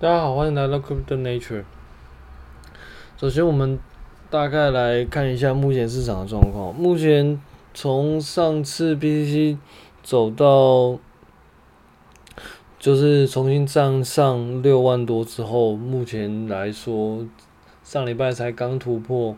[0.00, 1.62] 大家好，欢迎来到 Crypto Nature。
[3.18, 3.78] 首先，我们
[4.30, 6.74] 大概来看一下目前市场的状况。
[6.74, 7.38] 目前
[7.74, 9.58] 从上次 BTC
[10.02, 10.98] 走到，
[12.78, 17.26] 就是重新站上六万多之后，目前来说，
[17.84, 19.36] 上礼拜才刚突破，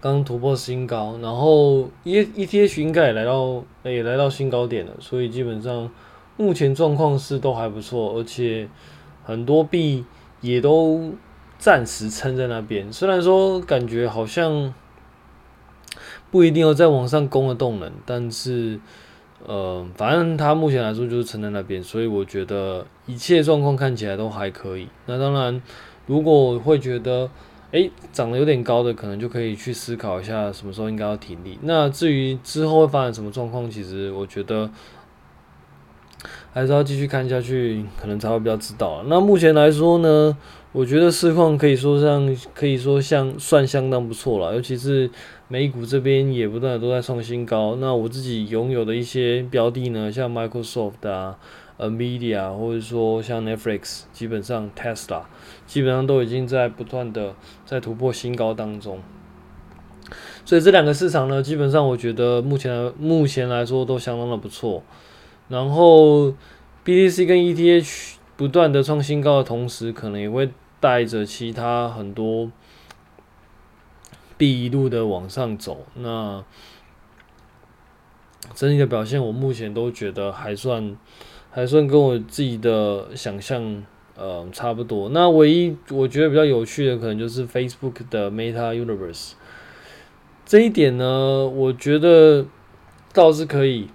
[0.00, 5.90] 刚突破新高，然后 E ETH 应该也来到，也来到新高点了，所以基本上
[6.36, 8.68] 目前状况是都还不错，而且。
[9.22, 10.04] 很多币
[10.40, 11.12] 也都
[11.58, 14.72] 暂时撑在那边，虽然说感觉好像
[16.30, 18.80] 不一定要再往上攻的动能，但是
[19.46, 24.88] 呃，反正它目前来说就是撑在那边，所以我觉得一切状况看起来都还可以。
[25.06, 25.60] 那当然，
[26.06, 27.30] 如果会觉得
[27.72, 31.58] 诶涨得有点高的，可能就可以去思考一下什么时候应该要停利。
[31.62, 34.70] 那至于之后会发生什么状况，其实我觉得。
[36.52, 39.04] 还是要继续看下去，可能才会比较知道。
[39.06, 40.36] 那目前来说呢，
[40.72, 45.08] 我觉得市况可以说像可以说像算相当不错了，尤其是
[45.46, 47.76] 美股这边也不断的都在创新高。
[47.76, 51.38] 那我自己拥有的一些标的呢，像 Microsoft 啊、
[51.78, 55.22] Nvidia，或者说像 Netflix，基本上 Tesla，
[55.66, 58.98] 基本上都已经在不断的在突破新高当中。
[60.44, 64.82] 所以这两个市场呢，基本上我觉得目前目前来说都相当的不错。
[65.50, 66.32] 然后
[66.84, 70.48] ，BTC 跟 ETH 不断的创新高的同时，可能也会
[70.78, 72.52] 带着其他很多
[74.38, 75.84] 币一路的往上走。
[75.96, 76.44] 那
[78.54, 80.96] 整体的表现，我目前都觉得还算
[81.50, 83.82] 还算跟我自己的想象
[84.16, 85.08] 呃差不多。
[85.08, 89.32] 那唯一我觉得比较有趣的，可能就是 Facebook 的 Meta Universe
[90.46, 92.46] 这一点呢，我觉得
[93.12, 93.88] 倒是可以。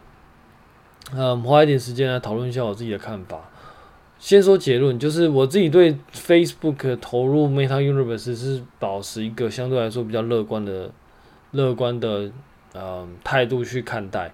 [1.14, 3.50] 嗯，花一点时间来讨论一下我自己的看法。
[4.18, 10.90] 先说结论，就是我自己对 Facebook 投入 Meta Universe 是保持一个相对来说比较乐观的、
[11.52, 12.32] 乐观的
[12.74, 14.34] 呃态度去看待。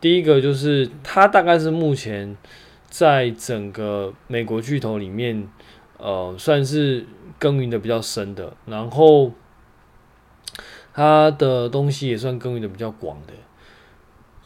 [0.00, 2.36] 第一个就是它大概是目前
[2.88, 5.48] 在整个美国巨头里面，
[5.96, 7.06] 呃，算是
[7.38, 9.32] 耕耘的比较深的，然后
[10.92, 13.32] 它的东西也算耕耘的比较广的。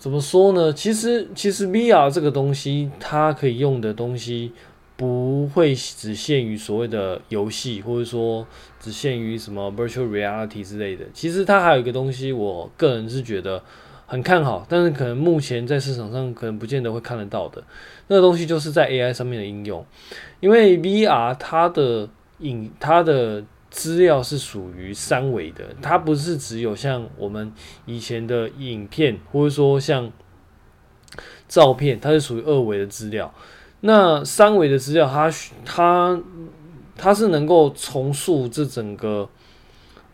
[0.05, 0.71] 怎么说呢？
[0.71, 4.53] 其实，其实 VR 这个东西，它可以用的东西
[4.99, 8.47] 不会只限于所谓的游戏，或者说
[8.79, 11.07] 只限于什么 Virtual Reality 之类的。
[11.15, 13.63] 其实它还有一个东西，我个人是觉得
[14.05, 17.65] 很看好，但是可能目前在市场上可能不见得会看得到的。
[18.09, 19.83] 那个东西就是在 AI 上面的应用，
[20.41, 22.07] 因为 VR 它的
[22.41, 23.43] 影它的。
[23.75, 27.53] 资料是属于三维的，它不是只有像我们
[27.87, 30.13] 以前的影片，或者说像
[31.49, 33.35] 照片，它是属于二维的资料。
[33.81, 35.29] 那三维的资料它，
[35.65, 36.23] 它
[36.97, 39.29] 它是能够重塑这整个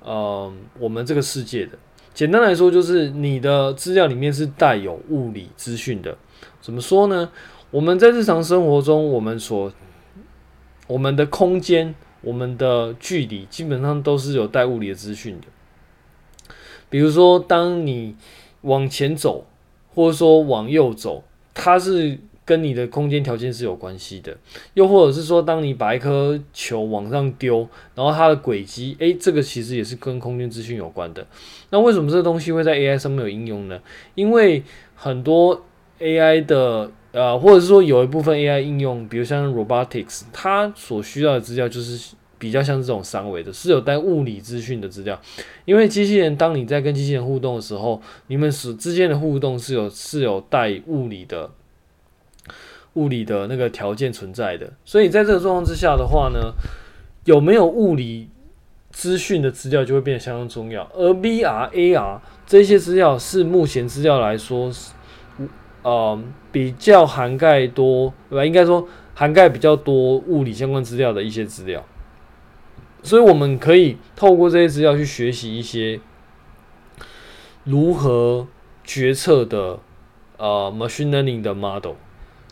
[0.03, 1.79] 呃我们这个世界的。
[2.15, 6.17] 简单来说，就是你的资料里面是带有物理资讯的。
[6.63, 7.31] 怎么说呢？
[7.71, 9.71] 我们在日常生活中，我们所
[10.87, 11.95] 我们的空间。
[12.23, 15.47] 我们的距离基本上都是有带物理的资讯的，
[16.91, 18.15] 比如说，当你
[18.63, 19.47] 往前走，
[19.95, 24.37] 或者说往右走，它是跟你的空间条件是有关系的。
[24.75, 31.27] 又或者是说，当你把一颗球往上丢，然后它的轨迹，诶，这个其实也是跟空间资讯有关的。
[31.71, 33.81] 那为什么这个东西会在 AI 上面有应用呢？
[34.15, 34.63] 因为
[34.95, 35.65] 很多
[35.99, 36.93] AI 的。
[37.13, 45.21] 呃，或者是说有一部分 AI 应用，比如像 robotics，它所需要的资料就是比较像这种三维的，是有带物理资讯的资料。
[45.65, 51.51] 因为机器人，当你在跟机器人互动的时候，你们所之间的互动是有是有带物理的
[52.93, 54.73] 物理的那个条件存在的。
[54.85, 56.53] 所以在这个状况之下的话呢，
[57.25, 58.29] 有没有物理
[58.93, 60.89] 资讯的资料就会变得相当重要。
[60.95, 64.93] 而 VR、AR 这些资料是目前资料来说是。
[65.83, 68.45] 呃，比较涵盖多，对吧？
[68.45, 71.83] 应该说涵盖比较多物理相关资料的一些资料，
[73.03, 75.99] 所以我们可以透过这些资料去学习一些
[77.65, 78.47] 如何
[78.85, 79.79] 决策的
[80.37, 81.95] 呃 machine learning 的 model。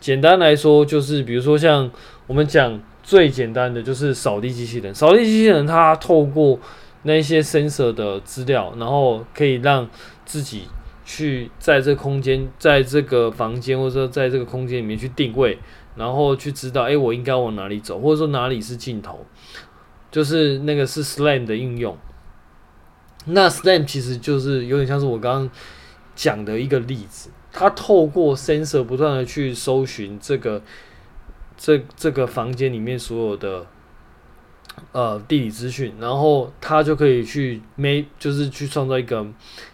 [0.00, 1.90] 简单来说，就是比如说像
[2.26, 6.58] 我们讲最简单的就是扫地机器人，扫地机器人它透过
[7.02, 9.86] 那些 sensor 的资料，然后可以让
[10.24, 10.62] 自己。
[11.08, 15.58] 去在这空间，在这个房间，或者说在这个空间里面去定位，
[15.96, 19.24] 然后去知道，哎，我应该往哪里走，或者说哪里是尽头，
[20.10, 21.96] 就是那个是 SLAM 的应用。
[23.24, 25.50] 那 SLAM 其实就是有点像是我刚刚
[26.14, 30.62] 讲的一个例子，它透过 sensor 不断的去搜寻这个
[31.56, 33.66] 这这个房间里面所有的
[34.92, 39.26] 呃地理资讯，然后他就可以去 make 就是去创造一个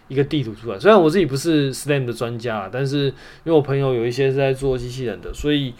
[0.07, 0.79] 一个地图出来。
[0.79, 3.13] 虽然我自己不是 STEM 的专家，但是因
[3.45, 5.73] 为我朋友有一些是在做机器人的，所以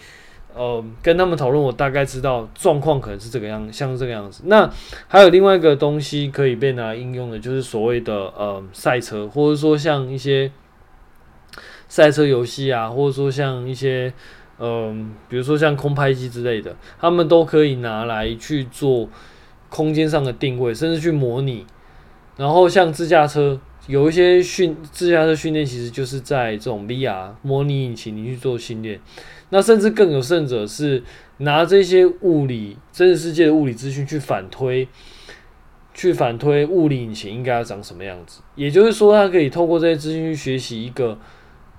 [0.54, 4.42] 呃跟他们讨论，我大概知道状况可能是这个样，像这个样子。
[4.46, 4.70] 那
[5.08, 10.50] 还有另外一个东西可以被拿来应用的，就是所谓的呃赛车，或者说像一些。
[11.88, 14.12] 赛车游戏啊，或者说像一些，
[14.58, 19.08] 嗯、比如说像空拍机之类的，他们都可以拿来去做
[19.68, 21.66] 空间上的定位，甚至去模拟。
[22.36, 29.00] 然后像自驾车，有一些训自驾车训练，其实就是在这种 VR 模拟引擎里去做训练。
[29.50, 31.02] 那甚至更有甚者是
[31.38, 34.88] 拿这些物理真实世界的物理资讯去反推，
[35.94, 38.40] 去反推物理引擎应该要长什么样子。
[38.54, 41.18] 也就是说，它可以透过这些资讯去学习一个。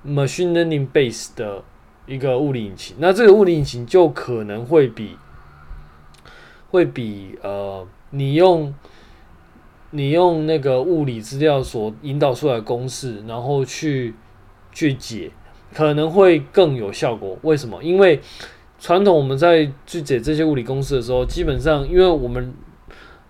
[0.06, 1.62] Machine learning base 的
[2.08, 5.18] 一个物理引擎，那这个物理引擎就可能会比
[6.72, 8.74] 会比呃，你用
[9.92, 14.16] 你用那个物理资料所引导出来的公式，然后去
[14.72, 15.32] 去解，
[15.74, 17.38] 可能会更有效果。
[17.42, 17.84] 为什么？
[17.84, 18.22] 因为
[18.80, 22.54] 传统我们在去解这些物理公式的时候，基本上因为我们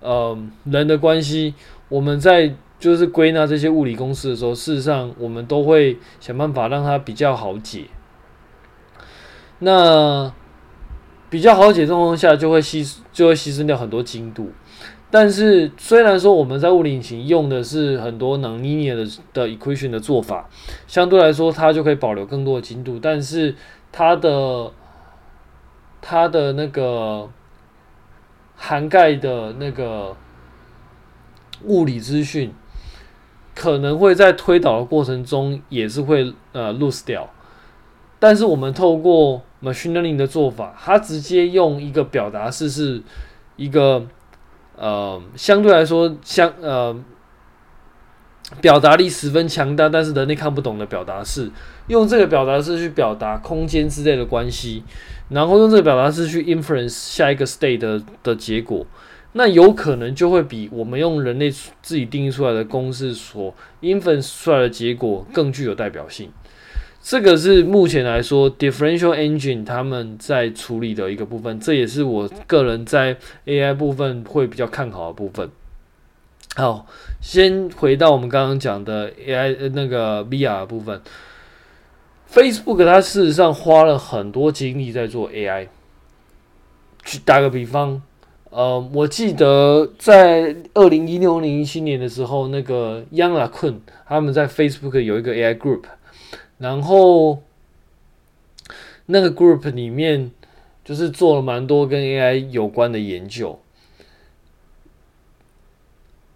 [0.01, 1.55] 呃人的关系，
[1.89, 7.85] 我们在就是归纳这些物理公式的时候，事实上我们都会想办法让它比较好解。
[9.59, 10.31] 那
[11.29, 14.51] 比较好解状况下，就会牺就会牺牲掉很多精度。
[15.09, 20.49] 但是虽然说我们在物理引擎用的是很多 nonlinear 的的 equation 的做法，
[20.87, 23.55] 相对来说它就可以保留更多的精度，但是
[23.91, 24.71] 它的
[26.01, 27.29] 它的那个
[28.55, 30.15] 涵盖的那个
[31.63, 32.53] 物理资讯。
[33.59, 37.27] 可能会在推导的过程中也是会呃 lose 掉，
[38.19, 43.01] 但是我们透过 machine learning 的做法，它直接用一个表达式是
[43.55, 44.05] 一个
[44.75, 46.95] 呃相对来说相呃
[48.61, 51.51] 表达力十分强大，但是人类看不懂的表达式，
[51.87, 54.83] 用这个表达式去表达空间之类的关系，
[55.29, 58.85] 然后用这个表达式去 inference 下一个 state 的的结果。
[59.33, 66.31] 那有可能就会比我们用人类自己定义出来的公式所 inference 出来的结果更具有代表性。
[67.01, 75.49] 这个是目前来说 differential engine 他们在处理的一个部分，这也是我个人在 AI 部分会比较看好的部分。
[76.55, 76.85] 好，
[77.21, 81.01] 先回到我们刚刚讲的 AI 那个 VR 的部分
[82.31, 85.67] ，Facebook 它事实上花了很多精力在做 AI。
[87.05, 88.01] 去打个比方。
[88.49, 93.75] 呃，我记得在二零一六年、一七年的时候，那个 Yann LeCun
[94.07, 95.83] 他们在 Facebook 有一个 AI group，
[96.57, 97.43] 然后
[99.05, 100.31] 那个 group 里面
[100.83, 103.59] 就是做了蛮多跟 AI 有关的研究。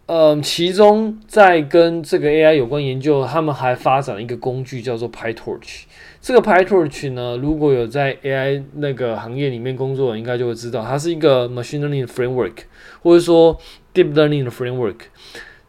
[0.07, 5.83] 嗯、其中在跟这个 AI 有关研究，他们还发展了一个工具叫做 PyTorch。
[6.19, 12.55] 这个 PyTorch 呢，如果有在 AI 那个行业里面工作，应该就会知道，它是一个 machine learning framework，
[13.01, 13.57] 或者说
[13.93, 14.97] deep learning 的 framework。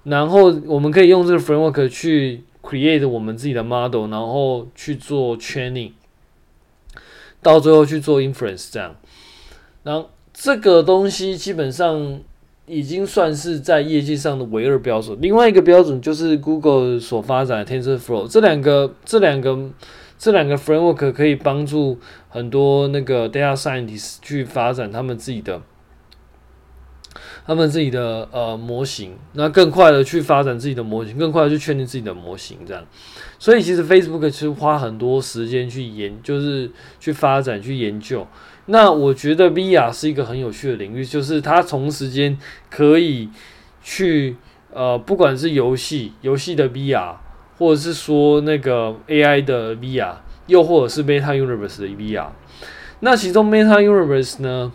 [0.02, 5.93] 然后我们可以用这个 framework 去 create 我们自己的 model，然后去做 training，
[7.43, 8.97] 到最后去做 inference 这样。
[9.82, 12.21] 然后这个东西基本上。
[12.64, 15.19] 已经算是在业界上的唯二标准。
[15.21, 18.28] 另外一个标准就是 Google 所发展的 TensorFlow。
[18.28, 19.71] 这两个、这两个、
[20.16, 25.61] 这两个 framework 可以帮助很多那个 data scientist 去发展他们自己的、
[27.46, 32.84] 他们自己的呃模型，那更快的去发展自己的模型，更快的去确定自己的模型，这样。
[33.38, 36.70] 所以其实 Facebook 其实花很多时间去研，就是
[37.00, 38.26] 去发展、去研究。
[38.66, 42.38] 那我觉得 VR 是一个很有趣的领域，就是它同时间
[42.70, 43.28] 可以
[43.82, 44.37] 去
[44.72, 47.16] 呃，不管是游戏游戏的 VR，
[47.58, 50.14] 或者是说那个 AI 的 VR，
[50.46, 52.28] 又或者是 Meta Universe 的 VR。
[53.00, 54.72] 那其中 Meta Universe 呢，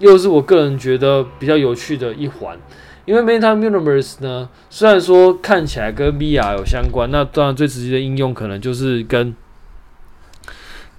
[0.00, 2.58] 又是我个人觉得比较有趣的一环，
[3.04, 9.34] 因为 Meta Universe 呢，虽然说看起来跟 VR 有相关，那当然最直接的应用可能就是跟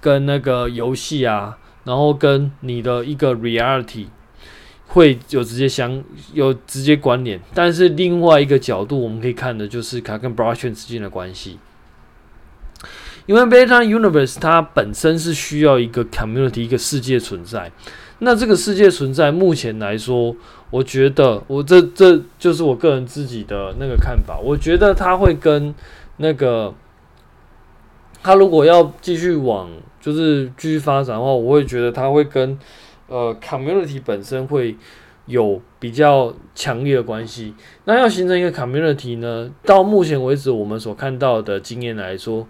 [0.00, 1.58] 跟那个游戏啊。
[1.84, 4.06] 然后跟你的一个 reality
[4.86, 6.00] 会有直接相
[6.32, 11.58] 有直接关联，但是另外一个角度我们可以看的就是它跟 blockchain 之间的关系，
[13.26, 17.72] 因为 Meta Universe 它本身是需要一个 community 一个世界存在，
[18.24, 20.34] 那这个世界存在目前来说，
[20.70, 25.74] 我觉得我这这就是我个人自己的那个看法，我觉得它会跟
[26.18, 26.72] 那个
[28.22, 29.68] 它如果要继续往
[30.00, 32.56] 就是继续发展的话，我会觉得它会跟
[33.08, 34.76] 呃 community 本身会
[35.26, 37.54] 有比较强烈的关系。
[37.86, 42.46] 那要形成一个 community 呢，到目前为止我们所看到的经验来说，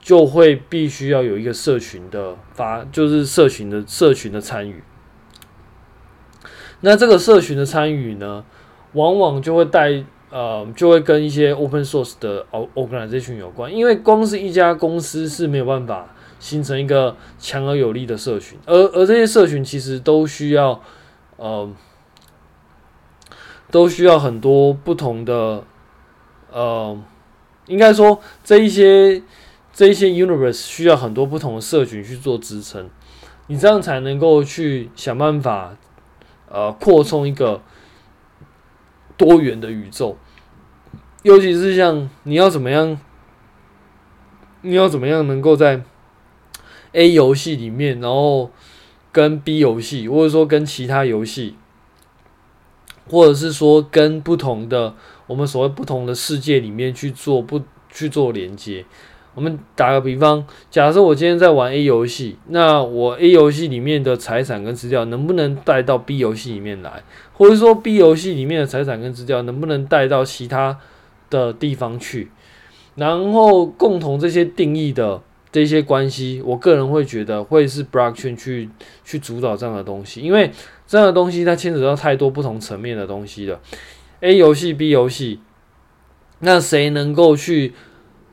[0.00, 4.82] 就会必须要有一个社群的发，就是社群的社群的参与。
[6.80, 8.44] 那这个社群的参与呢，
[8.94, 10.04] 往往就会带。
[10.32, 20.80] 呃，就会跟一些 open source 的 organization 有关，因为光是一家公司是没有办法形成一个强而有力的社群，而而这些社群其实都需要，
[21.34, 21.68] 呃，
[23.72, 25.64] 都需要很多不同的，
[26.52, 26.96] 呃，
[27.66, 29.20] 应该说这一些
[29.80, 32.90] 这一些 universe 需要很多不同的社群去做支撑，
[33.46, 35.74] 你这样才能够去想办法，
[36.50, 37.62] 呃，扩充一个。
[39.16, 40.18] 多元的宇宙，
[41.22, 42.98] 尤其是像你要怎么样，
[44.60, 45.82] 你要怎么样能够在
[46.92, 48.50] A 游戏里面，然后
[49.10, 51.56] 跟 B 游戏，或者说跟其他游戏，
[53.08, 54.94] 或者是说跟不同的
[55.26, 58.84] 我们所谓不同的世界里面去做不去做连接。
[59.34, 67.04] 我们打个比方，假设我今天在玩 A 游戏，那我 A 游戏里面的财产跟资料能不能带到 B 游戏里面来？
[67.32, 70.78] 或者说 B 游戏里面的财产跟资料能不能带到其他
[71.30, 72.30] 的地方去？
[72.96, 75.22] 然后共同这些定义的
[75.52, 78.68] 这些关系，我个人会觉得会是 Blockchain 去
[79.04, 80.50] 去主导这样的东西，因为
[80.88, 83.60] 这样的东西它牵扯到太多不同层面的东西了。
[84.20, 85.38] A 游戏、B 游戏，
[86.40, 87.72] 那谁能够去？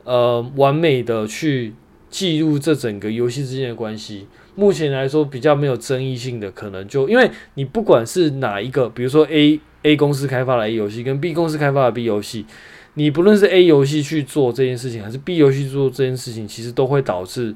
[0.07, 1.73] 呃，完美的去
[2.09, 4.25] 记录这整个游戏之间的关系。
[4.55, 12.45] 目前来说，比较没有争议性的，可能就因为你不管是哪一个，比如说 A A 公司开发的 A 游戏，跟 B 公司开发的 B 游戏，
[12.93, 17.53] 你不论是 A 游戏去做这件事情，还是 B 游戏做这件事情，其实都会导致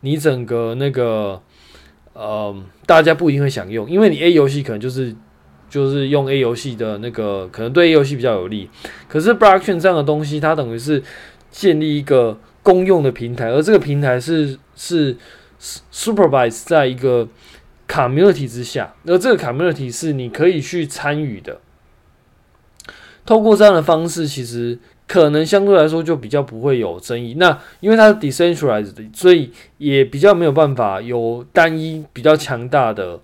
[0.00, 1.40] 你整个那个
[2.14, 2.52] 呃，
[2.84, 5.14] 大家不一定会想用，因为你 A 游戏可能就是。
[5.74, 8.70] 就是用 A 游戏的那个，可能对 A 游戏比较有利。
[9.08, 11.02] 可是 Blockchain 这样的东西，它等于是
[11.50, 15.16] 建立一个公用的平台，而这个平台是是
[15.92, 17.26] supervise 在一个
[17.88, 21.58] community 之下，而这个 community 是你可以去参与的。
[23.26, 24.78] 透过这样的方式，其实
[25.08, 27.34] 可能相对来说就比较不会有争议。
[27.34, 33.18] 那因为它是 decentralized 的，所以也比较没有办法有单一比较强大的，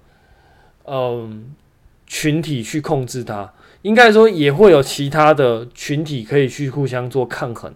[0.84, 1.54] 嗯。
[2.12, 3.48] 群体去控制它，
[3.82, 7.72] 应该说也会有其他的群体可以去互相做抗衡，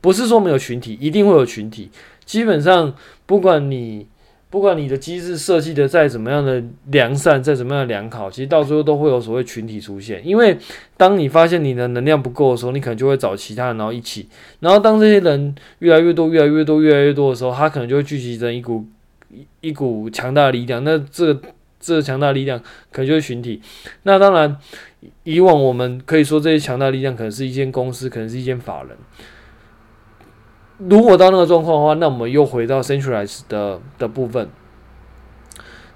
[0.00, 1.90] 不是说没有群体，一定会有群体。
[2.24, 2.94] 基本上，
[3.26, 4.06] 不管你
[4.48, 10.26] 不管你的机制设计的再怎么样的良善，再怎么样的良好，其实到最后都会有所谓群体出现。
[10.26, 10.56] 因为
[10.96, 14.26] 当你发现你的能量不够的时候，你可能就会找其他人，然后一起。
[14.60, 18.86] 然后当这些人越来越多、越来越多、越来越多的时候，他可能就会聚集成一股
[19.30, 20.82] 一一股强大的力量。
[20.82, 21.38] 那这。
[21.78, 22.58] 这强大力量
[22.90, 23.60] 可能就是群体。
[24.02, 24.56] 那当然，
[25.24, 28.96] 以往我们可以说这些强大力量可能是一间公司，可能是一间法人。
[30.78, 34.48] 如果到那个状况的话，那我们又回到 centralized 的的部分。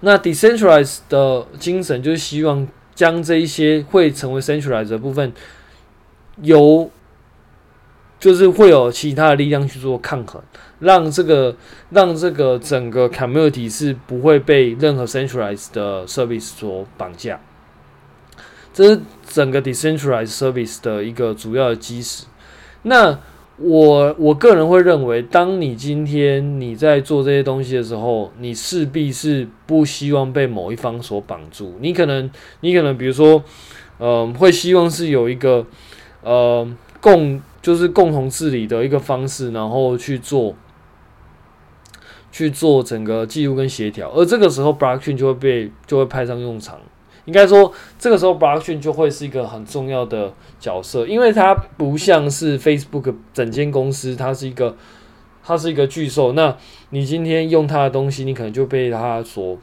[0.01, 5.33] 那 decentralized 的精神就是希望将这一些会成为 centralized 的部分，
[6.41, 6.91] 由
[8.21, 10.41] 就是会有其他的力量去做抗衡。
[10.79, 11.55] 让这个
[11.91, 17.39] 让这个整个 community 是不会被任何 centralized 的 service 所绑架，
[18.73, 22.25] 这是整个 decentralized service 的一个主要的基石。
[22.85, 23.19] 那
[23.59, 31.77] 我我个人会认为，当你今天你在做这些东西的时候，你势必是不希望被某一方所绑住。
[31.83, 33.45] 你可能你可能比如说，
[33.99, 35.67] 呃，会希望是有一个
[36.23, 36.67] 呃
[37.03, 40.55] 共就是共同治理的一个方式，然后去做。
[42.33, 46.79] 去做整个记录跟协调，而这个时候 Blockchain 就会被就会派上用场。
[47.25, 54.77] 应该说，这个时候 Blockchain 就会是一个很重要的角色，因为它不像是 Facebook 整间公司，它是一个
[55.43, 56.31] 它是一个巨兽。
[56.35, 56.57] 那
[56.91, 59.59] 你今天用它的东西，你可能就被它所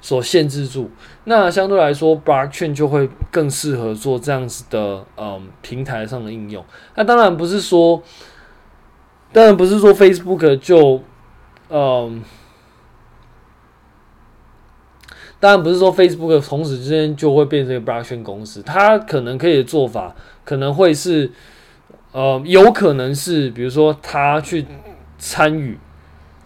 [0.00, 0.90] 所限制住。
[1.24, 6.64] 那相对来说，Blockchain 就会更适合做这样子的嗯平台上的应用。
[6.94, 8.02] 那当然不是说。
[9.30, 11.02] 当然不是说 Facebook 就，
[11.68, 12.22] 嗯，
[15.38, 21.30] 当然不是说 Facebook 从此之间就会变成一个 Blockchain 公司，它可能可以的做法可能会是，
[22.12, 24.64] 呃，有可能是比如说他去
[25.18, 25.78] 参与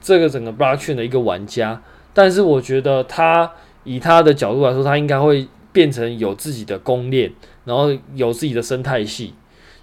[0.00, 1.80] 这个整个 Blockchain 的一个玩家，
[2.14, 3.50] 但是我觉得他
[3.84, 7.32] 以他的角度来说，他应该会变成有自己的公链，
[7.64, 9.34] 然后有自己的生态系。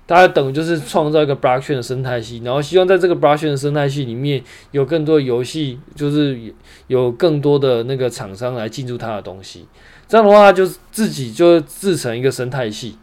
[0.05, 6.39] 大家等于就是创造一个 blockchain 的生态系，然后希望在这个 blockchain 的生态系里面有更多游戏，就是
[6.87, 9.67] 有更多的那个厂商来进驻他的东西。
[10.07, 12.97] 这样的话，他就自己就制成一个生态系。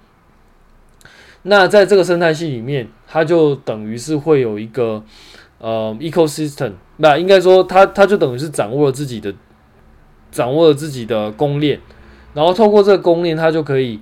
[1.42, 5.04] 那在这个生态系里面，它就等于是会有一个
[5.58, 9.34] 呃 ecosystem，那应该说他他就等于是掌握了自己的
[10.30, 11.80] 掌握了自己的公链，
[12.34, 14.00] 然后透过这个公链，他就可以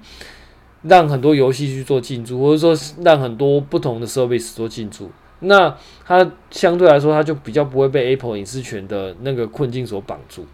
[0.83, 5.11] 让很多游戏去做进驻，或者说让很多不同的 service 做进驻。
[5.41, 10.47] 那它相对来说，它就比较不会被 Apple 隐私权的那个困境所绑住。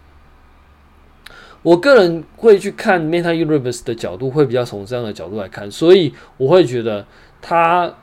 [1.63, 7.05] 我个人会去看 Meta Universe 的角度，会比较从这样的角度来看，所以我会觉得
[7.41, 7.93] 它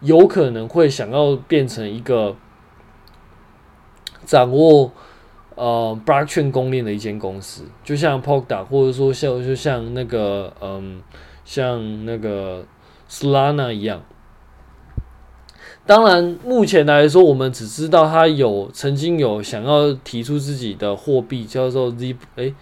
[0.00, 2.36] 有可能会想要变成一个
[4.26, 4.92] 掌握
[5.54, 11.00] 呃 Blockchain 公链的一间公司，就像 Polka，或者说像就像那个嗯
[11.46, 12.66] 像那个
[13.08, 14.02] Solana 一样。
[15.86, 22.54] 当然，目前来说，我们只知道他有曾经有想要提出自己的货币，叫做 Z，诶、欸，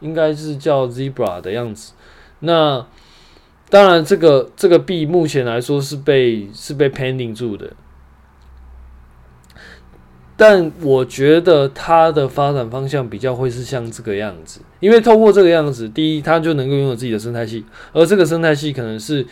[0.00, 1.94] 应该是叫 Zebra 的样子。
[2.40, 2.86] 那
[3.70, 7.72] 当然，这个这个币目前来说是被是被 pending 住的。
[10.40, 19.26] 但我觉得它的发展方向比较会是像这个样子，因为透过这个样子，第一，它就能够拥有自己的生态系，而这个生态系可能是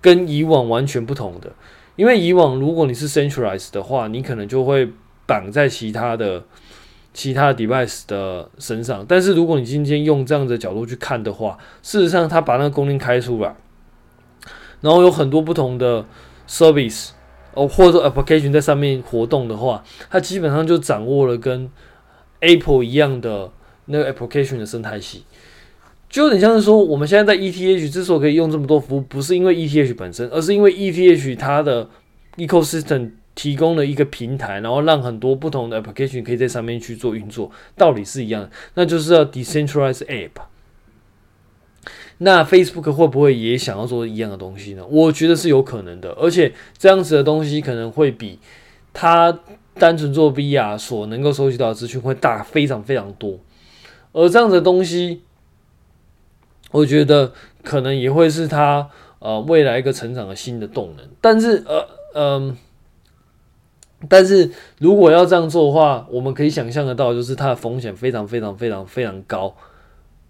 [0.00, 1.52] 跟以往完全不同的。
[1.94, 4.90] 因为以往如果你是 centralized 的话，你可能就会
[5.26, 6.42] 绑在其他的
[7.14, 9.06] 其他的 device 的身上。
[9.06, 13.54] 但是如果你今天用这样的角度去看的话，事实上它把那个功能开出来，
[14.80, 16.04] 然后有很多不同的
[16.48, 17.10] service
[17.54, 21.70] 哦，或者说 application 在上面活动的话，它基本上就掌握了跟
[22.40, 23.50] Apple 一样的
[23.86, 25.24] 那个 application 的生态系。
[26.08, 31.88] 就有点像是说，我们现在在 ETH 之所以可以用这么多服务，不是因为 ETH 本身，而是因为 ETH 它的
[32.36, 40.30] ecosystem 提供了一个平台，然后让很多不同的 application 可以在上面去做运作，道理是一样的，那就是要 decentralize app。
[42.22, 44.84] 那 Facebook 会不会也想要做一样的东西呢？
[44.88, 48.38] 我觉得是有可能的，而且这样子的东西可能会比
[48.92, 49.40] 它
[49.74, 53.38] 单纯做 VR 所能够收集到的资讯会大非常非常多，
[54.12, 55.22] 而这样子的东西。
[56.70, 62.56] 我觉得可能也会是他呃未来一个成长的新的动能，但是呃嗯、
[64.08, 69.54] 但是如果要这样做的话，我们可以想象得到，就是它的风险非常非常非常非常高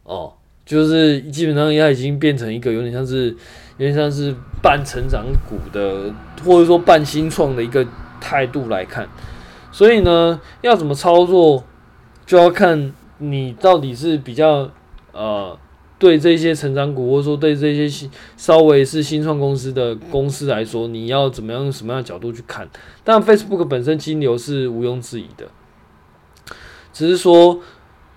[0.03, 0.33] 哦，
[0.65, 3.31] 就是基本上它已经变成一个有点像是
[3.79, 6.13] 有点像是半成长股的，
[6.45, 7.87] 或者说半新创的一个
[8.21, 9.09] 态度来看，
[9.71, 11.65] 所以呢，要怎么操作，
[12.25, 14.71] 就要看你到底是比较
[15.13, 15.59] 呃。
[15.99, 22.69] 对这些成长股，或者说对这些新稍微是新创公司的公司来说，你要怎么样用什么样的角度去看？
[23.05, 25.47] 但 Facebook 本身金流是毋庸置疑的，
[26.93, 27.61] 只是说，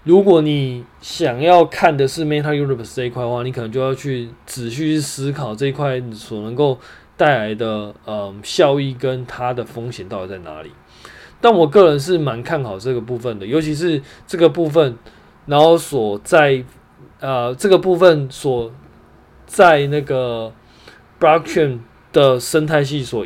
[0.06, 6.80] 如果你想要看的是 Meta Universe 这一块的话，你可能就要去仔细去思考这一块所能够
[7.18, 10.72] 带来的嗯效益跟它的风险到底在哪里。
[11.42, 14.98] 但我个人是蛮看好这个部分的，尤其是这个部分，
[15.46, 16.64] 然后所在。
[17.22, 18.70] 呃，这个部分所
[19.48, 20.52] 在那个
[21.18, 21.80] blockchain
[22.12, 23.26] 的生态系所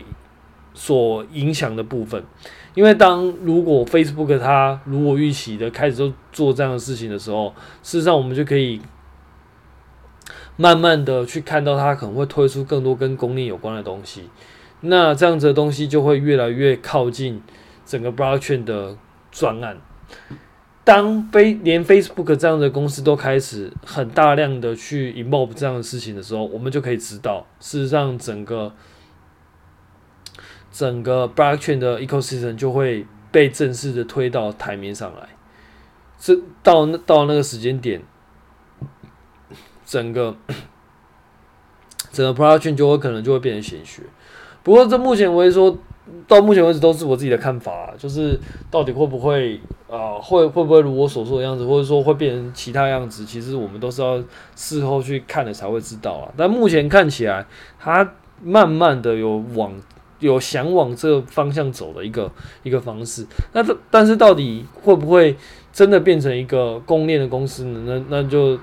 [0.76, 2.24] 所影响的部分，
[2.76, 8.82] 因为当如果 Facebook 它如果预期的开始做做这样的事情的时候，事实上我们就可以
[10.56, 14.30] 慢慢的去看到它可能会推出更多跟公链有关的东西，
[14.82, 17.42] 那这样子的东西就会越来越靠近
[17.86, 18.96] 整个 blockchain 的
[19.32, 19.78] 专案。
[20.84, 28.74] 当非连 Facebook 这样的公司都开始很大量的去 involve 这样的事情的时候，我们就可以知道，事实上整个
[30.72, 35.30] 整个 blockchain 的 ecosystem 就会被正式的推到台面上来。
[36.18, 38.02] 这到到那个时间点，
[39.86, 40.36] 整个
[42.12, 44.04] 整个 blockchain 就会可能就会变成显学。
[44.64, 45.78] 不过，这目前为止说。
[46.28, 48.40] 到目前为止都是我自己的看法，就是
[48.72, 54.20] 到底会不会啊、会会不会如我所说的样子，或者说会变成其他样子，其实我们都是要
[54.56, 56.34] 事后去看了才会知道啊。
[56.36, 57.46] 但目前看起来，
[57.78, 59.72] 它慢慢的有往
[60.20, 62.32] 有想往这个方向走的一个
[62.64, 63.26] 一个方式。
[63.54, 65.36] 那这但是到底会不会
[65.72, 68.04] 真的变成一个公链的公司呢？
[68.10, 68.60] 那那就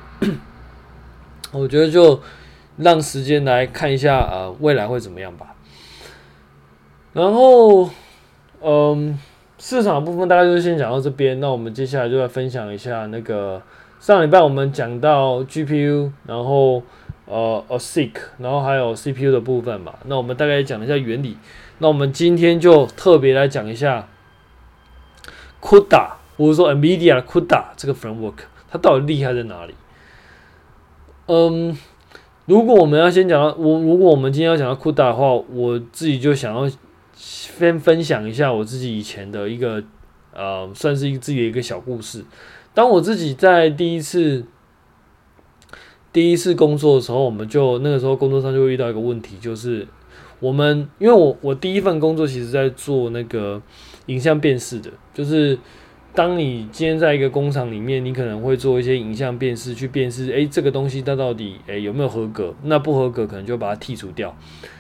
[1.53, 2.21] 我觉得就
[2.79, 5.55] 让时间来看一下啊、呃，未来会怎么样吧。
[7.13, 7.89] 然后，
[8.61, 9.19] 嗯，
[9.59, 11.41] 市场部分大概就先讲到这边。
[11.41, 13.63] 那我们接下来就来分享一下那个
[13.99, 16.83] 上礼拜我们讲到 GPU，然后
[17.27, 19.95] 呃，ASIC，然后还有 CPU 的部分嘛。
[20.07, 21.37] 那我们大概讲一下原理。
[21.79, 24.09] 那我们今天就特别来讲一下
[25.61, 28.35] CUDA，或者说 NVIDIA 的 CUDA 这个 framework，
[28.71, 29.75] 它到底厉害在哪里？
[31.27, 31.77] 嗯，
[32.47, 36.71] 如果我们要先讲到我，如果我们今天要讲到 CUDA 的话，我自己就想要
[37.15, 39.83] 先分享一下我自己以前的一个
[40.33, 42.25] 呃，算是一个自己的一个小故事。
[42.73, 44.45] 当我自己在第一次
[46.17, 49.87] 第一次工作的时候，我们就那个时候工作上就会遇到一个问题，就是
[50.41, 53.61] 我们因为我我第一份工作其实在做那个
[54.07, 55.59] 影像辨识的，就是。
[56.15, 62.55] 当你今天在一个工厂里面，你可能会做一些影像辨识，去辨识，诶，这个东西它到底诶有没有合格？
[62.63, 64.35] 那不合格，可能就把它剔除掉。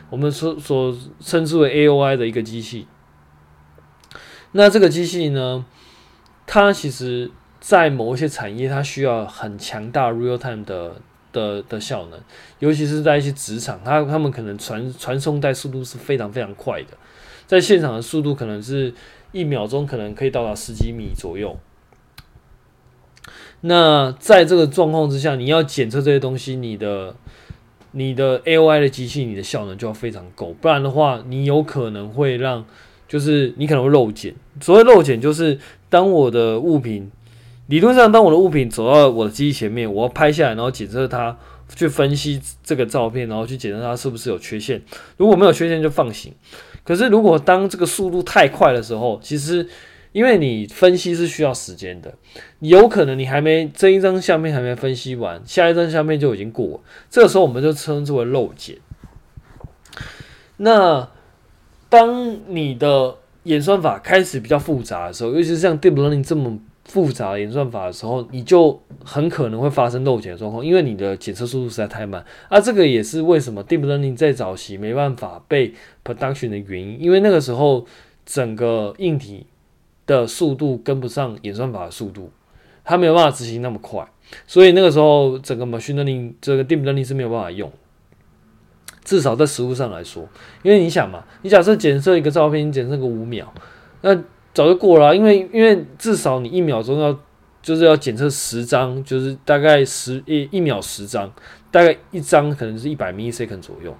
[0.08, 2.86] 我们所所称之为 AOI 的一个机器。
[4.52, 5.66] 那这个机器呢，
[6.46, 11.02] 它其实在某一些产业，它需要很强大 real time 的
[11.36, 12.18] 的的效能，
[12.58, 16.96] 尤其是在一些职场，它他们可能传传送带速度是非常非常快的，
[17.46, 18.94] 在现场的速度可能是。
[19.32, 21.58] 一秒钟可能可以到达十几米左右。
[23.60, 27.14] 那在这个状况之下，你要检测这些东西，你的
[27.90, 32.64] 你的 AOI 的机器，你的效能就要非常够，不然的话，你有可能会让，
[33.06, 34.34] 就是你可能会漏检。
[34.60, 35.58] 所谓漏检，就是
[35.90, 37.10] 当我的物品，
[37.68, 41.36] 理论上当我的物品走到我的机器前面，我要拍下来，然后检测它，
[41.74, 44.80] 去分析这个照片，然后去检测它是不是有缺陷。
[45.16, 46.32] 如果没有缺陷，就放行。
[46.84, 49.68] 可是，如果当这个速度太快的时候，其实
[50.12, 52.14] 因为你分析是需要时间的，
[52.60, 56.80] 有可能你还没这一张相片还没分析完，下一张相片就已经过。
[57.10, 58.76] 这个时候，我们就称之为漏检。
[60.58, 61.08] 那
[61.88, 72.24] 当你的演算法开始比较复杂的时候，尤其是像 Deep Learning 这么复杂的演算法的时候，你就很可能会发生漏检的状况，因为你的检测速度实在太慢。
[72.48, 77.84] 啊，这个也是为什么 Deep Learning 在早期没办法被 Production 的原因，因为那个时候
[78.24, 79.46] 整个硬体
[80.06, 82.30] 的速度跟不上演算法的速度，
[82.84, 84.06] 它没有办法执行那么快，
[84.46, 87.72] 所以那个时候整个 Machine Learning 这个 Deep Learning 是没有办法用，
[89.04, 90.28] 至少在实务上来说，
[90.62, 93.52] 因为你想嘛，你假设检测一个照片，你检测个五秒，
[94.02, 94.16] 那
[94.56, 97.14] 早就过了啊，因为因为至少你一秒钟要
[97.60, 101.30] 就是要检测十张，就是大概十一一秒十张，
[101.70, 103.94] 大概一张可能是一百 millisecond 左右。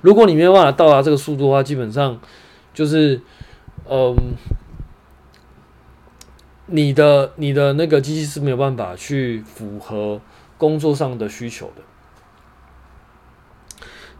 [0.00, 2.18] 如果你没有办法到达这个速度的话，基本上
[2.72, 3.20] 就是
[3.86, 4.16] 嗯，
[6.64, 10.18] 你的你的那个机器是没有办法去符合
[10.56, 11.82] 工作上的需求的。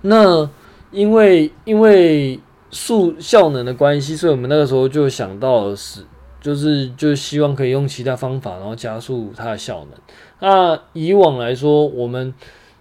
[0.03, 0.51] 那
[0.91, 2.39] 因为因为。
[2.71, 6.03] 速效能的关系，所以我们那个时候就想到是，
[6.41, 9.99] 就是就希望可以用其他方法，然后加速它的效能。
[10.41, 12.33] 那以往来说，我们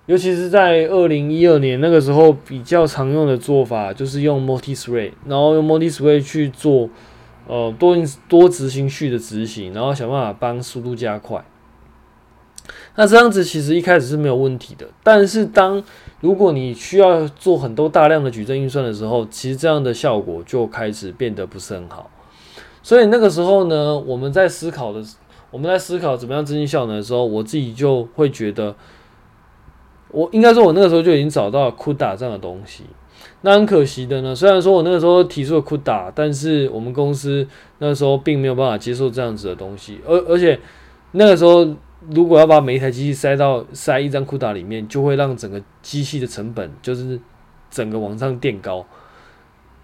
[0.06, 6.90] 尤其是在二零一二年那个时候，比较常用的做法就是用 multi-thread，然后用 multi-thread 去做
[7.48, 7.96] 呃多
[8.28, 11.44] 多执行序的执行，然后想办法帮速度加快。
[13.00, 15.82] 那这样子其实一开始是没有问题的，但是当
[16.20, 22.12] 如果你需要做很多大量的矩阵运算的时候，其实这样的效果就开始变得不是很好。
[22.84, 25.02] 所以那个时候呢，我们在思考的，
[25.50, 28.76] 我们在思考怎么样增进效能的时候，我自己就会觉得，
[30.12, 32.84] 我应该说，我那个时候就已经找到了 CUDA 这样的东西。
[33.44, 40.60] 那很可惜的呢，虽然说我那个时候提出了 CUDA，但是我们公司那时候并没有办法接受这样子的东西，而而且
[41.14, 41.66] 那个时候。
[42.10, 47.20] 如果要把每一台机器塞到塞一张库达里面，就会让整个机器的成本就是
[47.70, 48.86] 整个往上垫高。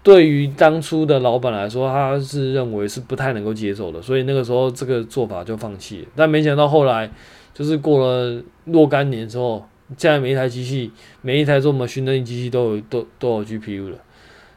[0.02, 6.06] 对于当初的老板来说，他是认为是不太能够接受的，所以那个时候这个做法就放弃了。
[6.16, 7.10] 但没想到后来
[7.52, 9.66] 就是过了若干年之后，
[9.98, 13.98] 现在每一台机器，每一台做 machine learning 机器都有都都有 GPU 了。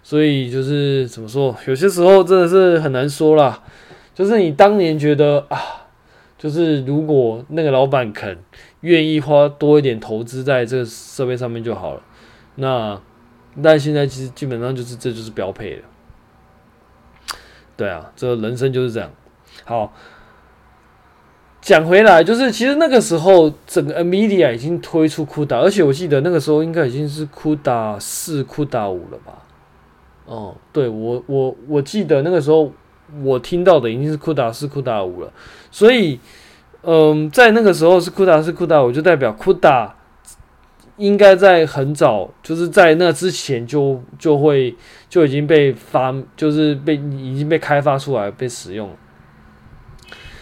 [0.02, 3.62] 所以就是怎么说，有些时候真的是很难说啦。
[4.16, 5.58] 就是你当年觉得啊。
[6.40, 8.40] 就是如果那个老板肯
[8.80, 12.02] 愿意花多一点投资在这个设备上面就好了。
[12.56, 13.00] 那
[13.62, 15.84] 但现在其实基本上就是这就是标配了。
[17.76, 19.12] 对啊，这人生就是这样。
[19.66, 19.92] 好，
[21.60, 29.44] 讲回来，就是其实那个时候整个 NVIDIA 已经推出 CUDA，而且我记得那个时候应该已经是 CUDA 四、CUDA 五了吧？
[30.26, 32.72] 哦，对，我我我记得那个时候。
[33.24, 35.32] 我听到的已经是 CUDA 四、CUDA 五了，
[35.72, 36.20] 所以，
[36.84, 39.92] 嗯，在那个时候是 CUDA 四、CUDA 五，就代表 CUDA
[40.98, 44.76] 应该在很早，就是在那之前就就会
[45.10, 48.90] 就已经被发，就是被已经被开发出来被使用。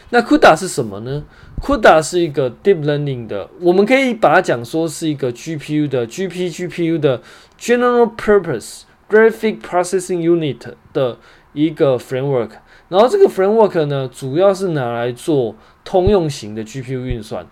[0.10, 1.24] 那 CUDA 是什么呢
[1.62, 7.22] ？CUDA 是一个 deep learning 的，我们可以把它讲说是一个 GPU 的 GP GPU 的
[7.60, 11.18] general purpose graphic processing unit 的
[11.54, 12.50] 一个 framework。
[12.90, 17.46] 然后这个 framework 呢，主要是拿来做通用型的 GPU 运算。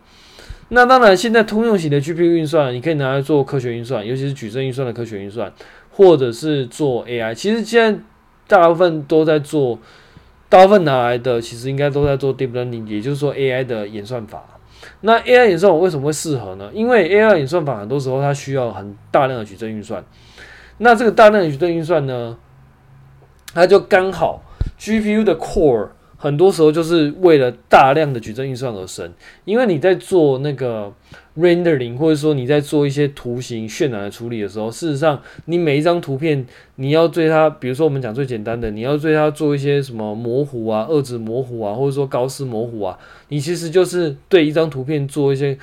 [0.70, 5.52] 那当然，现在通用型的 GPU 运算，你可以拿来做科学运算，尤其是矩阵运算的科学运算，
[5.92, 7.34] 或者是做 AI。
[7.34, 8.00] 其实现在
[8.48, 9.80] 大部分都在做。
[10.48, 14.46] 大部分拿来的其实应该都在做 deep learning，也就是说 AI 的演算法。
[15.02, 16.70] 那 AI 演算法为什么会适合呢？
[16.72, 20.06] 因为 AI 演算法很多时候它需要很大量的矩阵运算。
[20.78, 22.38] 那这个大量的矩阵运算呢，
[23.56, 24.44] 它就刚好
[24.80, 29.12] GPU 的 core 很多时候就是为了大量的矩阵运算而生。
[29.46, 30.94] 因为你在做那个。
[31.38, 45.58] rendering 或者说你在做一些图形渲染的处理的时候，事实上你每一张图片你要对它，比如说我们讲最简单的，你要对它做一些什么模糊啊、二值模糊啊，或者说高斯模糊啊，你其实就是对一张图片做一些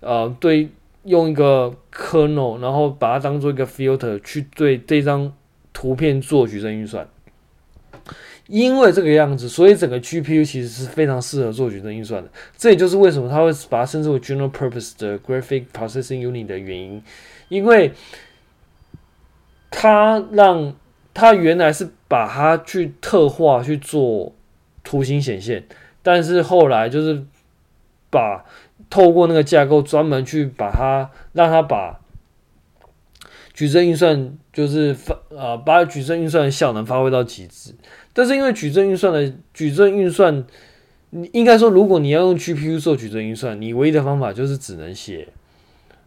[0.00, 0.70] 呃，对
[1.04, 5.30] 用一个 kernel，然后把它当做一个 filter 去对这张
[5.74, 7.06] 图片做矩阵运算。
[8.48, 12.30] 因为这个样子，所以整个 GPU 其实是非常适合做矩阵运算的。
[12.56, 17.02] 这也就是为什么它会把它称之为 General Purpose 的 Graphic Processing Unit 的原因。
[17.48, 17.92] 因为
[19.70, 20.74] 它让
[21.14, 24.34] 它原来是把它去特化去做
[24.82, 25.64] 图形显现，
[26.02, 27.24] 但是后来就是
[28.10, 28.44] 把
[28.90, 32.00] 透过那个架构专门去把它让它把
[33.54, 37.74] 矩阵运算就是发呃把矩阵运算的效能发挥到极致。
[38.12, 40.44] 但是因为矩阵运算的矩阵运算，
[41.10, 45.28] 你应该说，如果你要用 GPU 做矩阵运算，你唯一的方法就是只能写，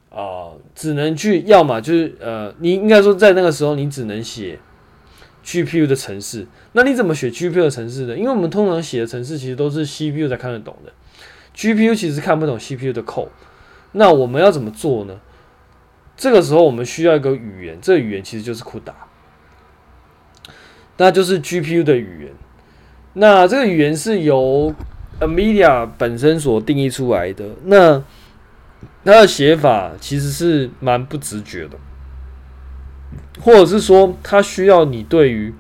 [0.10, 4.60] 啊、只能去，要么就是呃，你应该说在那个时候你只能写
[5.44, 6.48] GPU 的程式。
[6.74, 8.18] 那你怎么写 GPU 的程式呢？
[8.18, 10.92] 因为我们通常写的程式其实都是 CPU 才看得懂的
[11.56, 13.30] ，GPU 其实看不懂 CPU 的 code。
[13.94, 15.20] 那我们要怎么做呢？
[16.18, 18.94] 这个时候我们需要一个语言，这个语言其实就是 CUDA。
[20.98, 22.34] 那就是 GPU 的语言，
[23.14, 24.74] 那这个语言是由
[25.20, 27.46] NVIDIA 本身所定义出来的。
[27.66, 28.02] 那
[29.04, 31.78] 它的写法其实是蛮不直觉的，
[33.42, 35.54] 或者是说，它需要你对于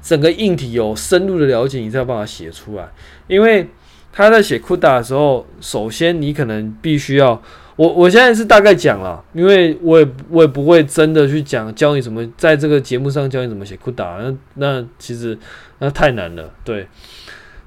[0.00, 2.88] 整个硬体有深入的了解，你才有办法写出来。
[3.26, 3.68] 因为
[4.12, 7.42] 他在写 CUDA 的时候，首先你可能必须要。
[7.78, 15.38] 我我现在是大概讲了，因为我也我也不会真的去讲教你怎么在这个节目上教你怎么写 CUDA，那那其实
[15.78, 16.88] 那太难了，对。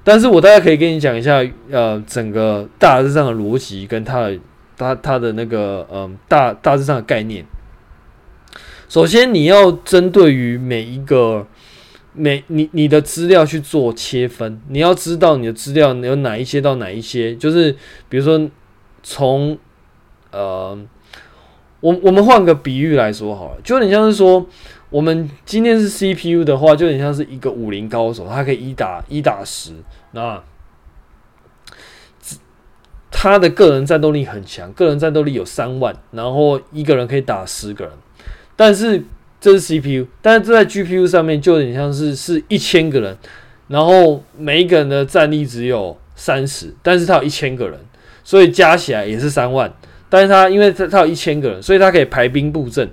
[0.04, 4.38] 但是我大概可以跟你讲一下，呃，整个大致上的逻辑跟它的
[4.76, 7.46] 它它的那个嗯、大大致上的概念。
[8.90, 11.46] 首先你要针对于每一个
[12.12, 17.74] 每你你的资料去做切分，你要知道你的资料有哪一些到哪一些，就是
[18.10, 18.50] 比如说
[19.02, 19.56] 从
[20.32, 20.78] 呃，
[21.80, 24.46] 我我们换个比喻来说好了，就有点像是说，
[24.88, 29.72] 我们今天是 CPU 的话，就有点像是一个武林高手，他可以一打一打十，
[30.12, 30.42] 那
[33.10, 37.92] 他的个人战斗力很强，个人战斗力有三万，然后一个人可以打十个人，
[38.56, 39.04] 但是
[39.40, 43.16] 这是 CPU，但是这在 GPU 上面就有点像是是一千个人，
[43.68, 47.78] 然后每一个人的战力只有三十，但是他有一千个人，
[48.24, 49.72] 所以加起来也是三万。
[50.12, 52.86] 但是他因为他他有一千个人，所以他可以排兵布阵。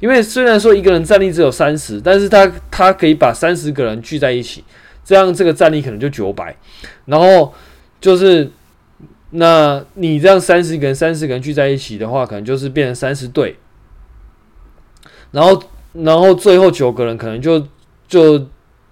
[0.00, 4.64] 因为虽然说一个人战力只有三十，但是他他可以把三十个人聚在一起，
[5.04, 6.56] 这样这个战力可能就九百。
[7.04, 7.52] 然后
[8.00, 8.50] 就是，
[9.32, 13.58] 那你这样三十个人三十个人聚在一起的话，可能就是变成三十队。
[15.30, 17.68] 然后然后最后九个人可能就
[18.08, 18.46] 就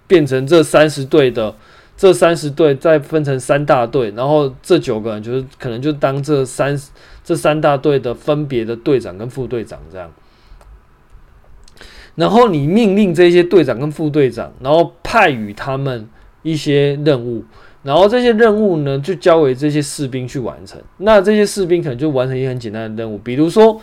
[0.06, 1.56] 变成这三十队的
[1.96, 6.78] 这三十队再分成三大队，然后这九个人就是可能就当这三。
[7.30, 10.10] 这三大队的分别的队长跟副队长这样，
[12.16, 16.08] 然后你命令这些队长跟副队长，然后派与他们
[16.42, 17.44] 一些任务，
[17.84, 20.82] 然后这些任务呢就交给这些士兵去完成。
[20.96, 23.80] 那这些士兵可能就完成一个很简单的任务，比如说，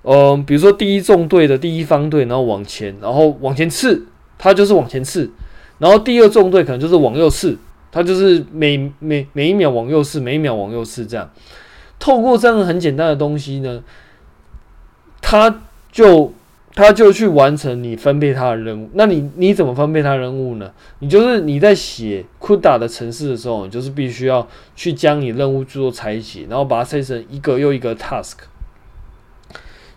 [0.00, 4.06] 呃，比如说第一纵队的第一方队，然后往前，然后往前刺，
[4.38, 5.30] 他就是往前刺，
[5.76, 7.58] 然后第二纵队可能就是往右刺，
[7.92, 11.30] 他就是每每每一秒往右刺，每一秒往右刺这样。
[12.00, 13.84] 透过这样很简单的东西呢，
[15.20, 15.60] 他
[15.92, 16.32] 就
[16.74, 18.88] 他就去完成你分配他的任务。
[18.94, 20.72] 那你你怎么分配他任务呢？
[21.00, 28.32] 你就是你在写 CUDA 的程式的时候，你就是必须要去将你任务做拆解，然后把它拆成一个又一个 task。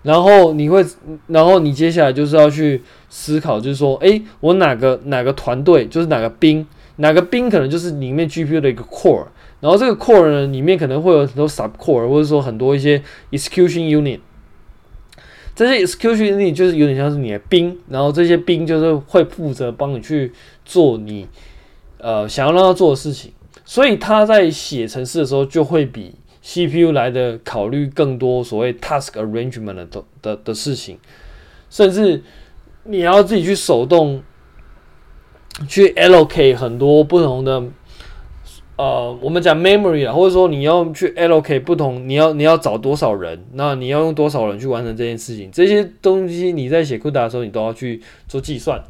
[0.02, 0.86] 然后你会，
[1.28, 9.28] 然后你接下来就是要去思考，就是说，诶，我哪个哪个团队，就是哪个兵，哪个兵可能就是里面 GPU 的一个 core，
[9.64, 14.20] 然后这个 core 呢里面可能会有很多 sub core，或者说很多一些 execution unit。
[15.56, 20.34] 这些 execution unit 就是有点像是你的兵，然后这些兵就是会负责帮你去
[20.66, 21.26] 做你
[21.98, 23.32] 呃想要让他做的事情，
[23.64, 29.88] 所以他在写程式的时候就会比 CPU 来的考虑更多所谓 task arrangement 的
[30.22, 30.98] 的的，事情，
[31.70, 32.22] 甚至
[32.84, 34.22] 你要自己去手动
[35.70, 37.64] 去 allocate 很多不同的
[38.76, 48.82] 呃，我们讲 memory 啊，或者说你要去 allocate 不同，你要你要找多少人，那你要用多少人去完成这件事情，这些东西你在写 CUDA 的时候，你都要去做计算，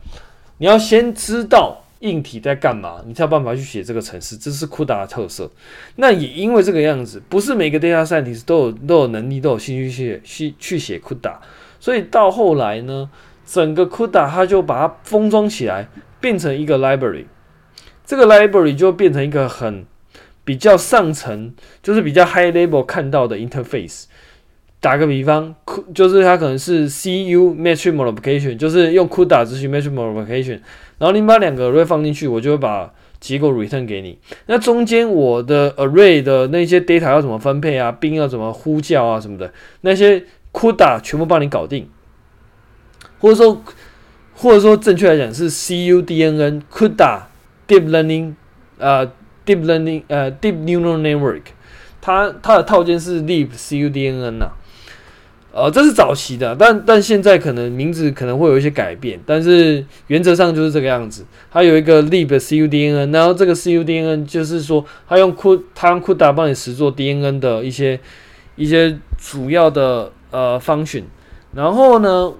[0.57, 1.79] 你要先知道。
[2.03, 3.01] 硬体在干嘛？
[3.07, 5.49] 你才有办法去写这个程式，这是 CUDA 的特色。
[5.95, 11.35] 那也因为这个样子，不是每个 data set，其实都有都有能力，都有兴趣去去去写 CUDA。
[11.79, 13.09] 所以到后来呢，
[13.45, 15.87] 整个 CUDA 它就把它封装起来，
[16.19, 17.23] 变成一个 library。
[18.05, 19.85] 这个 library 就变成一个很
[20.43, 24.03] 比较上层，就是比较 high level 看到的 interface。
[24.79, 25.55] 打个比方，
[25.95, 30.59] 就是它可能是 CU metric multiplication，就是用 CUDA 执行 metric multiplication。
[30.97, 34.19] 然后你把两个 array 放进去，我就会把结果 return 给你。
[34.47, 37.93] 那中间我的 array 的那些 data 要怎么分配啊？
[37.93, 39.21] 兵要怎么呼叫啊？
[39.21, 41.87] 什么的那些 CUDA 全部帮你搞定。
[43.19, 43.63] 或者说，
[44.35, 47.21] 或者说正确来讲是 CUDNN CUDA
[47.67, 48.33] Deep Learning
[48.77, 49.05] 呃
[49.45, 51.43] Deep Learning 呃 Deep Neural Network，
[52.01, 54.57] 它它的套件是 Leap CUDNN 呐、啊。
[55.55, 61.23] 呃，这是早期的，但但现在可能名字可能会有一些改变，但是原则上就是这个样子。
[61.51, 67.99] 它有一个 Leap CUDNN，然后这个 CUDNN 就是说，它用库它用 CUDA 帮你实做 DNN 的一些
[68.55, 71.03] 一些主要的呃 function。
[71.53, 72.33] 然后呢，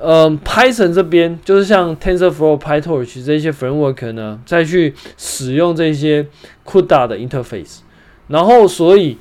[0.00, 6.26] 呃，Python 这边就是像 TensorFlow、PyTorch 这些 framework 呢，再去使用这些
[6.64, 7.80] CUDA 的 interface，
[8.28, 9.18] 然后所以。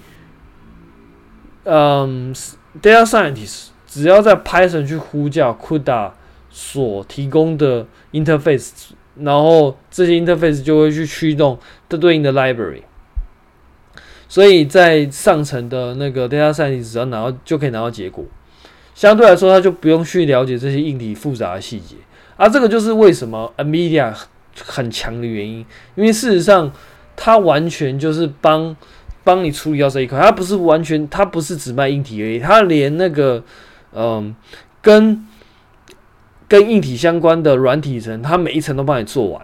[1.71, 2.33] 嗯
[2.81, 6.11] ，data scientist 只要在 Python 去呼叫 CUDA
[6.49, 8.71] 所提供的 interface，
[9.17, 12.81] 然后这些 interface 就会去驱动这对应的 library。
[14.27, 18.25] 所以在上层的那个 data scientist 只要拿到就可以拿到结果，
[18.99, 21.95] 相对来说他就不用去了解这些硬体复杂的细节。
[22.35, 24.13] 而这个就是为什么 NVIDIA
[24.65, 26.69] 很强的原因，因为事实上
[27.15, 28.75] 它完全就是帮。
[29.21, 33.43] 帮你处理掉这一块，它不是完全，它不是只卖硬体而已，它连那个，
[33.93, 34.33] 嗯，
[34.81, 35.23] 跟
[36.47, 39.41] 跟硬体相关的软体层，它每一层都帮你做完。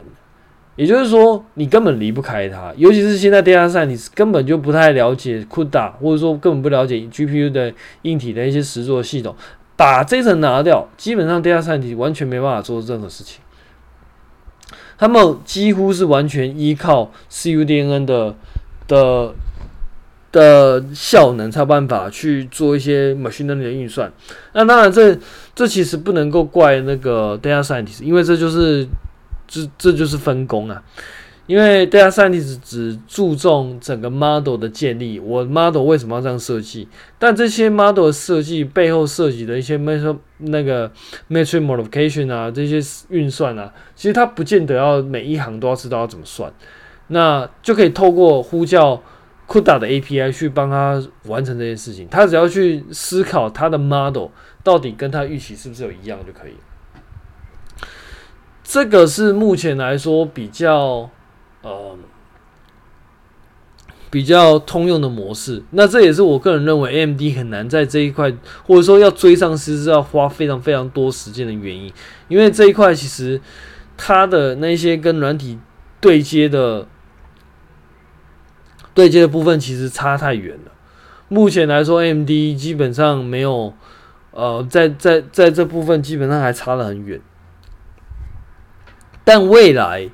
[0.76, 2.74] 也就是说，你根本离不开它。
[2.78, 9.36] 尤其是现在 data scientist 根本就不太了解 CUDA，或者说根本不了解 GPU 的硬体的一些实作系统，
[9.76, 13.42] 把这层拿掉，基本上 data scientist 完全没办法做任何事情。
[14.98, 18.36] 他们几乎是完全依靠 CUDNN 的
[18.88, 19.34] 的。
[20.36, 24.12] 的效能才有办法去做一些 machine learning 的运算。
[24.52, 25.18] 那当然这，
[25.56, 28.86] 这其实不能够怪那个 data scientist，因为这就是
[29.47, 30.84] 这这就是分工啊。
[31.47, 36.88] 因为 data scientist 只注重整个 model 的建立，我 model 为什么要这样设计？
[37.19, 40.91] 但这些 model 的设计背后涉及的一些 metric 那个
[41.29, 42.79] metric multiplication 啊，这些
[43.10, 46.51] 运算啊，其实它不见得要每一行都要知道要怎么算，
[47.08, 49.01] 那就可以透过呼叫。
[49.47, 54.29] CUDA 的 API 去帮他完成这件事情，他只要去思考他的 model
[54.63, 56.53] 到底跟他预期是不是有一样就可以。
[58.65, 61.10] 这个是目前来说比较
[61.62, 61.95] 呃
[64.10, 65.63] 比较通用的模式。
[65.69, 68.34] 那这也是我个人认为 AMD 很难在这一块，
[68.65, 71.93] 或者说要追上，其实要花非常非常多时间的原因。
[72.28, 73.39] 因为这一块其实
[73.95, 75.60] 它的那些跟软体
[76.01, 76.88] 对接的。
[78.93, 80.71] 对接的部分其实差太远了。
[81.28, 83.73] 目前来说，AMD 基本上没有，
[84.32, 87.19] 呃，在在在这部分基本上还差得很远。
[89.26, 90.10] 但未来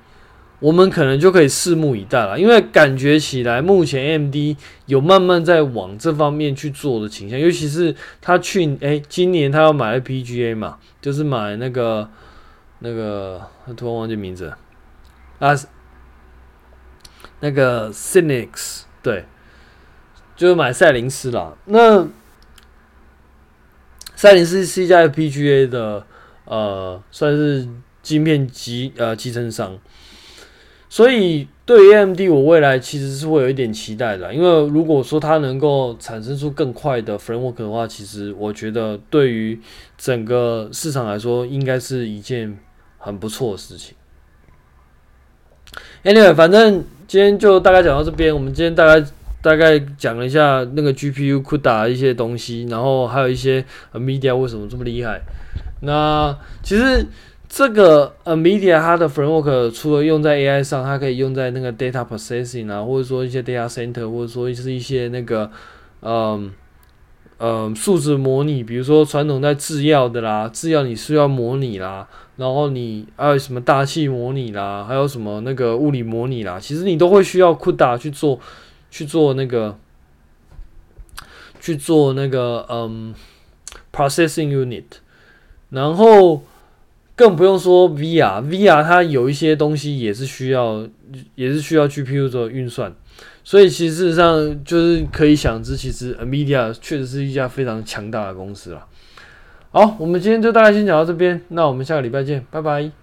[0.59, 12.09] 我们可能就可以拭目以待了，因为感觉起来目前 M D 有慢慢在往这方面去做的倾向，尤其是他去诶，今年他要买 FPGA 嘛，就是买那个
[12.79, 13.41] 那个，
[13.77, 14.51] 突然忘记名字
[15.37, 15.55] 啊。
[17.43, 19.25] 那个 Xilinx 对，
[20.35, 21.55] 就是买赛灵思啦。
[21.65, 22.07] 那
[24.15, 26.05] 赛灵思是一家 FPGA 的，
[26.45, 27.67] 呃，算是
[28.01, 29.77] 晶片集呃集成商。
[30.89, 34.33] 所以对于 AMD，我未来其实是会有一点期待的。
[34.33, 39.57] 因为如果说它能够产生出更快的 framework 的话，其实我觉得对于
[39.97, 42.57] 整个市场来说，应该是一件
[42.97, 43.95] 很不错的事情。
[46.03, 48.33] Anyway，反正今天就大概讲到这边。
[48.33, 49.07] 我们今天大概
[49.41, 55.21] 大概讲了一下那个 GPU CUDA 一些东西，然后还有一些 Media 为什么这么厉害。
[55.83, 57.05] 那其实
[57.53, 65.51] 这个呃，Media 它的 framework 除了用在 AI 上，它可以用在那个 data processing 啊，或者说一些 data center，或者说是一些那个
[66.01, 66.49] 嗯
[67.39, 72.07] 嗯数字模拟，比如说传统在制药的啦，制药你需要模拟啦。
[72.37, 78.39] 然后你还有什么大气模拟啦，还有什么那个物理模拟啦，其实你都会需要 CUDA 去做，
[78.89, 79.77] 去做那个，
[81.59, 83.13] 去做那个嗯
[83.91, 84.85] processing unit。
[85.69, 86.43] 然后
[87.21, 90.83] 更不用说 VR，VR 它有一些东西也是需要，
[91.35, 92.91] 也是需要 GPU 做运算。
[93.43, 98.87] 所以其实事实上就是可以想知，其实 Amedia 确实是一家非常强大的公司了。
[99.69, 103.00] 好，我们今天就大概先讲到这边，那我们下个礼拜见，拜拜。